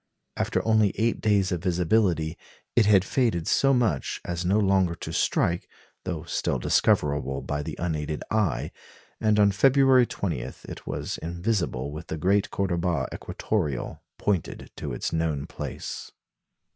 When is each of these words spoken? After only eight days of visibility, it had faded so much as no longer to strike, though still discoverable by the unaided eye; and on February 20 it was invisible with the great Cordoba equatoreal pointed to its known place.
After 0.35 0.65
only 0.67 0.93
eight 0.97 1.21
days 1.21 1.51
of 1.51 1.61
visibility, 1.61 2.35
it 2.75 2.87
had 2.87 3.05
faded 3.05 3.47
so 3.47 3.71
much 3.71 4.19
as 4.25 4.43
no 4.43 4.57
longer 4.57 4.95
to 4.95 5.13
strike, 5.13 5.69
though 6.05 6.23
still 6.23 6.57
discoverable 6.57 7.43
by 7.43 7.61
the 7.61 7.75
unaided 7.77 8.23
eye; 8.31 8.71
and 9.19 9.39
on 9.39 9.51
February 9.51 10.07
20 10.07 10.39
it 10.39 10.87
was 10.87 11.19
invisible 11.19 11.91
with 11.91 12.07
the 12.07 12.17
great 12.17 12.49
Cordoba 12.49 13.09
equatoreal 13.11 14.01
pointed 14.17 14.71
to 14.75 14.91
its 14.91 15.13
known 15.13 15.45
place. 15.45 16.11